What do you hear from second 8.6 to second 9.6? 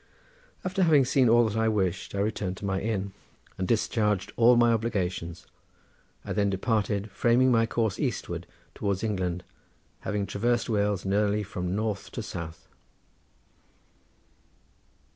towards England,